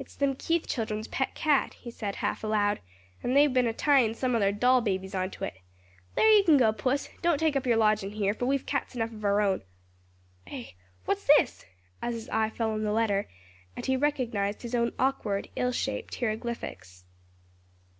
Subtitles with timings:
[0.00, 2.80] "It's them Keith children's pet cat," he said half aloud,
[3.22, 5.60] "and they've been a tyin' some of their doll babies onto it.
[6.16, 9.12] There you kin go, puss; don't take up yer lodgin' here; for we've cats enough
[9.12, 9.62] o' our own.
[10.48, 10.70] "Eh!
[11.04, 11.66] what's this?"
[12.02, 13.28] as his eye fell on the letter
[13.76, 17.04] and he recognized his own awkward, ill shaped hieroglyphics.